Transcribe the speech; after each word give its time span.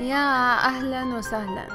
يا 0.00 0.54
أهلا 0.66 1.04
وسهلا. 1.04 1.66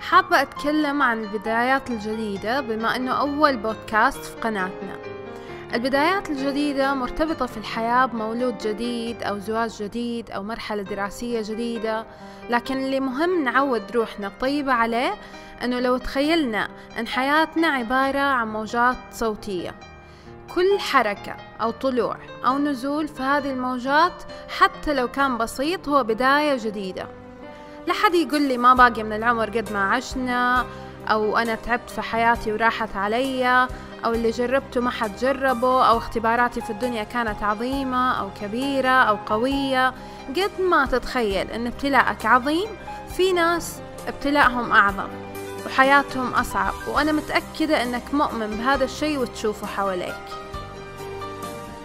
حابة 0.00 0.42
أتكلم 0.42 1.02
عن 1.02 1.24
البدايات 1.24 1.90
الجديدة 1.90 2.60
بما 2.60 2.96
أنه 2.96 3.12
أول 3.12 3.56
بودكاست 3.56 4.24
في 4.24 4.36
قناتنا. 4.40 4.96
البدايات 5.74 6.30
الجديدة 6.30 6.94
مرتبطة 6.94 7.46
في 7.46 7.56
الحياة 7.56 8.06
بمولود 8.06 8.58
جديد 8.58 9.22
أو 9.22 9.38
زواج 9.38 9.82
جديد 9.82 10.30
أو 10.30 10.42
مرحلة 10.42 10.82
دراسية 10.82 11.42
جديدة. 11.42 12.06
لكن 12.50 12.76
اللي 12.76 13.00
مهم 13.00 13.44
نعود 13.44 13.92
روحنا 13.92 14.26
الطيبة 14.26 14.72
عليه 14.72 15.14
أنه 15.64 15.80
لو 15.80 15.96
تخيلنا 15.96 16.68
أن 16.98 17.06
حياتنا 17.06 17.66
عبارة 17.66 18.18
عن 18.18 18.48
موجات 18.48 18.96
صوتية. 19.10 19.74
كل 20.54 20.78
حركة 20.78 21.36
أو 21.60 21.70
طلوع 21.70 22.16
أو 22.46 22.58
نزول 22.58 23.08
في 23.08 23.22
هذه 23.22 23.50
الموجات 23.50 24.22
حتى 24.58 24.94
لو 24.94 25.08
كان 25.08 25.38
بسيط 25.38 25.88
هو 25.88 26.04
بداية 26.04 26.56
جديدة. 26.64 27.06
لا 27.88 27.94
حد 27.94 28.14
يقول 28.14 28.42
لي 28.42 28.58
ما 28.58 28.74
باقي 28.74 29.02
من 29.02 29.12
العمر 29.12 29.50
قد 29.50 29.72
ما 29.72 29.90
عشنا 29.90 30.66
أو 31.10 31.38
أنا 31.38 31.54
تعبت 31.54 31.90
في 31.90 32.02
حياتي 32.02 32.52
وراحت 32.52 32.96
علي 32.96 33.68
أو 34.04 34.12
اللي 34.12 34.30
جربته 34.30 34.80
ما 34.80 34.90
حد 34.90 35.16
جربه 35.16 35.84
أو 35.84 35.98
اختباراتي 35.98 36.60
في 36.60 36.70
الدنيا 36.70 37.04
كانت 37.04 37.42
عظيمة 37.42 38.20
أو 38.20 38.30
كبيرة 38.40 38.88
أو 38.88 39.16
قوية. 39.26 39.94
قد 40.36 40.50
ما 40.60 40.86
تتخيل 40.86 41.50
أن 41.50 41.66
ابتلاءك 41.66 42.26
عظيم 42.26 42.68
في 43.16 43.32
ناس 43.32 43.80
ابتلاءهم 44.08 44.72
أعظم 44.72 45.08
وحياتهم 45.66 46.34
أصعب. 46.34 46.74
وأنا 46.88 47.12
متأكدة 47.12 47.82
أنك 47.82 48.14
مؤمن 48.14 48.46
بهذا 48.46 48.84
الشيء 48.84 49.18
وتشوفه 49.18 49.66
حواليك. 49.66 50.24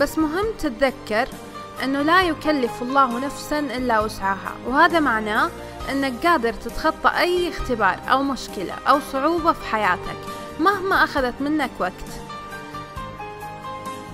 بس 0.00 0.18
مهم 0.18 0.46
تتذكر 0.58 1.28
أنه 1.84 2.02
لا 2.02 2.22
يكلف 2.22 2.82
الله 2.82 3.18
نفسا 3.18 3.58
إلا 3.58 4.00
وسعها. 4.00 4.52
وهذا 4.66 5.00
معناه 5.00 5.50
أنك 5.90 6.26
قادر 6.26 6.52
تتخطى 6.52 7.08
أي 7.18 7.48
اختبار 7.48 8.00
أو 8.08 8.22
مشكلة 8.22 8.74
أو 8.88 9.00
صعوبة 9.12 9.52
في 9.52 9.66
حياتك 9.66 10.16
مهما 10.60 11.04
أخذت 11.04 11.34
منك 11.40 11.70
وقت. 11.78 11.92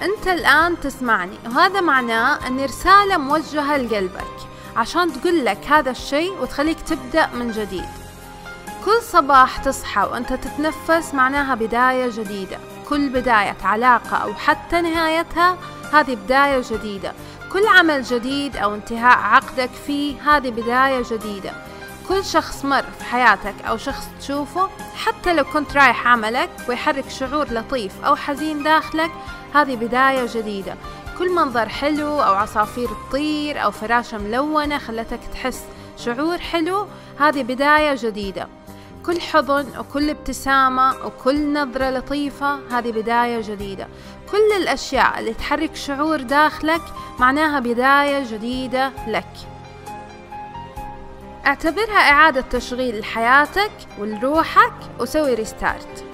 أنت 0.02 0.28
الآن 0.28 0.80
تسمعني 0.80 1.38
وهذا 1.46 1.80
معناه 1.80 2.46
أن 2.46 2.64
رسالة 2.64 3.16
موجهة 3.16 3.76
لقلبك 3.76 4.34
عشان 4.76 5.12
تقول 5.12 5.44
لك 5.44 5.66
هذا 5.66 5.90
الشيء 5.90 6.32
وتخليك 6.40 6.80
تبدأ 6.80 7.26
من 7.26 7.50
جديد. 7.50 7.88
كل 8.84 9.02
صباح 9.02 9.56
تصحى 9.56 10.00
وأنت 10.00 10.32
تتنفس 10.32 11.14
معناها 11.14 11.54
بداية 11.54 12.10
جديدة. 12.10 12.58
كل 12.88 13.08
بداية 13.08 13.56
علاقة 13.64 14.16
أو 14.16 14.34
حتى 14.34 14.80
نهايتها 14.80 15.56
هذه 15.92 16.14
بداية 16.14 16.62
جديدة. 16.70 17.12
كل 17.52 17.66
عمل 17.66 18.02
جديد 18.02 18.56
أو 18.56 18.74
انتهاء 18.74 19.18
عقدك 19.18 19.70
فيه 19.86 20.36
هذه 20.36 20.50
بداية 20.50 21.02
جديدة. 21.10 21.52
كل 22.08 22.24
شخص 22.24 22.64
مر 22.64 22.82
في 22.98 23.04
حياتك 23.04 23.54
أو 23.68 23.76
شخص 23.76 24.08
تشوفه 24.20 24.70
حتى 24.96 25.32
لو 25.32 25.44
كنت 25.44 25.76
رايح 25.76 26.06
عملك 26.06 26.50
ويحرك 26.68 27.08
شعور 27.08 27.52
لطيف 27.52 28.04
أو 28.04 28.16
حزين 28.16 28.62
داخلك 28.62 29.10
هذه 29.54 29.76
بداية 29.76 30.26
جديدة. 30.34 30.76
كل 31.18 31.34
منظر 31.34 31.68
حلو 31.68 32.22
أو 32.22 32.34
عصافير 32.34 32.88
تطير 32.88 33.64
أو 33.64 33.70
فراشة 33.70 34.18
ملونة 34.18 34.78
خلتك 34.78 35.20
تحس 35.32 35.64
شعور 35.96 36.38
حلو 36.38 36.86
هذه 37.20 37.42
بداية 37.42 37.96
جديدة. 37.98 38.48
كل 39.06 39.20
حضن 39.20 39.78
وكل 39.78 40.10
ابتسامة 40.10 41.06
وكل 41.06 41.52
نظرة 41.52 41.90
لطيفة 41.90 42.58
هذه 42.70 42.90
بداية 42.90 43.40
جديدة. 43.40 43.88
كل 44.30 44.62
الأشياء 44.62 45.18
اللي 45.18 45.34
تحرك 45.34 45.76
شعور 45.76 46.20
داخلك 46.22 46.82
معناها 47.18 47.60
بداية 47.60 48.24
جديدة 48.32 48.92
لك. 49.08 49.53
اعتبرها 51.46 52.10
إعادة 52.10 52.40
تشغيل 52.40 53.00
لحياتك 53.00 53.72
ولروحك 53.98 54.72
وسوي 55.00 55.34
restart 55.34 56.04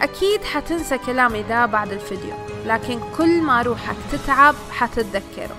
أكيد 0.00 0.44
حتنسى 0.44 0.98
كلامي 0.98 1.42
ذا 1.42 1.66
بعد 1.66 1.92
الفيديو 1.92 2.34
لكن 2.66 3.00
كل 3.18 3.42
ما 3.42 3.62
روحك 3.62 3.96
تتعب 4.12 4.54
حتتذكره 4.72 5.56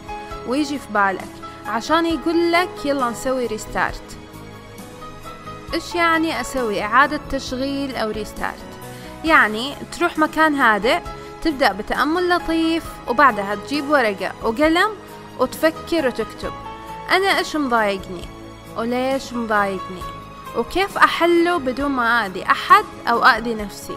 ويجي 0.48 0.80
في 0.80 0.94
بالك 0.94 1.28
عشان 1.66 2.06
يقول 2.06 2.52
لك 2.52 2.70
يلا 2.86 3.10
نسوي 3.10 3.46
restart 3.46 4.18
إيش 5.74 5.96
يعني 5.96 6.42
أسوي 6.42 6.82
إعادة 6.84 7.20
تشغيل 7.32 7.96
أو 7.96 8.10
ريستارت 8.12 8.72
يعني 9.26 9.74
تروح 9.98 10.18
مكان 10.18 10.56
هادئ 10.56 11.00
تبدأ 11.44 11.72
بتأمل 11.72 12.30
لطيف 12.30 12.84
وبعدها 13.08 13.56
تجيب 13.56 13.90
ورقة 13.90 14.32
وقلم 14.44 14.90
وتفكر 15.40 16.08
وتكتب. 16.08 16.52
أنا 17.12 17.38
إيش 17.38 17.56
مضايقني؟ 17.56 18.41
وليش 18.78 19.34
مضايقني؟ 19.34 20.02
وكيف 20.58 20.98
أحله 20.98 21.58
بدون 21.58 21.92
ما 21.92 22.26
أذي 22.26 22.44
أحد 22.46 22.86
أو 23.08 23.26
أذي 23.26 23.54
نفسي؟ 23.56 23.96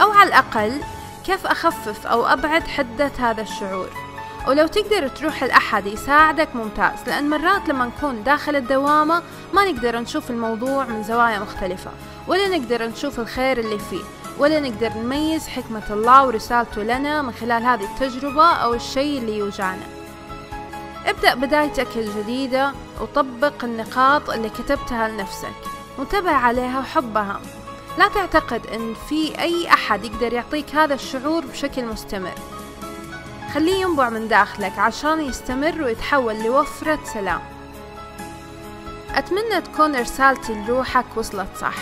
أو 0.00 0.10
على 0.10 0.28
الأقل 0.28 0.80
كيف 1.26 1.46
أخفف 1.46 2.06
أو 2.06 2.26
أبعد 2.26 2.62
حدة 2.62 3.10
هذا 3.18 3.42
الشعور؟ 3.42 3.88
ولو 4.48 4.66
تقدر 4.66 5.08
تروح 5.08 5.44
لأحد 5.44 5.86
يساعدك 5.86 6.48
ممتاز 6.56 6.98
لأن 7.06 7.30
مرات 7.30 7.68
لما 7.68 7.86
نكون 7.86 8.22
داخل 8.24 8.56
الدوامة 8.56 9.22
ما 9.52 9.70
نقدر 9.70 9.98
نشوف 9.98 10.30
الموضوع 10.30 10.84
من 10.84 11.02
زوايا 11.02 11.38
مختلفة 11.38 11.90
ولا 12.28 12.48
نقدر 12.48 12.86
نشوف 12.86 13.20
الخير 13.20 13.58
اللي 13.58 13.78
فيه 13.78 14.02
ولا 14.38 14.60
نقدر 14.60 14.88
نميز 14.88 15.48
حكمة 15.48 15.82
الله 15.90 16.26
ورسالته 16.26 16.82
لنا 16.82 17.22
من 17.22 17.32
خلال 17.32 17.62
هذه 17.62 17.84
التجربة 17.84 18.52
أو 18.52 18.74
الشيء 18.74 19.18
اللي 19.18 19.38
يوجعنا. 19.38 20.03
ابدأ 21.06 21.34
بدايتك 21.34 21.96
الجديدة 21.96 22.72
وطبق 23.00 23.64
النقاط 23.64 24.30
اللي 24.30 24.48
كتبتها 24.48 25.08
لنفسك. 25.08 25.54
وانتبه 25.98 26.30
عليها 26.30 26.80
وحبها 26.80 27.40
لا 27.98 28.08
تعتقد 28.08 28.66
إن 28.66 28.94
في 29.08 29.38
أي 29.38 29.68
أحد 29.68 30.04
يقدر 30.04 30.32
يعطيك 30.32 30.74
هذا 30.74 30.94
الشعور 30.94 31.46
بشكل 31.46 31.84
مستمر. 31.84 32.34
خليه 33.54 33.80
ينبع 33.80 34.08
من 34.08 34.28
داخلك 34.28 34.78
عشان 34.78 35.20
يستمر 35.20 35.82
ويتحول 35.82 36.44
لوفرة 36.44 36.98
سلام. 37.14 37.40
أتمنى 39.14 39.60
تكون 39.60 39.96
رسالتي 39.96 40.54
لروحك 40.54 41.06
وصلت 41.16 41.48
صح. 41.60 41.74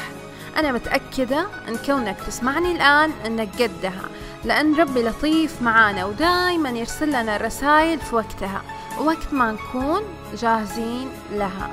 أنا 0.56 0.72
متأكدة 0.72 1.47
أن 1.69 1.77
كونك 1.87 2.16
تسمعني 2.27 2.72
الآن 2.72 3.12
أنك 3.27 3.62
قدها. 3.62 4.03
لأن 4.44 4.75
ربي 4.75 5.03
لطيف 5.03 5.62
معانا 5.62 6.04
ودايما 6.04 6.70
يرسل 6.70 7.08
لنا 7.08 7.36
الرسائل 7.36 8.00
في 8.00 8.16
وقتها 8.16 8.62
ووقت 9.00 9.32
ما 9.32 9.53
نكون 9.53 10.03
جاهزين 10.36 11.08
لها. 11.32 11.70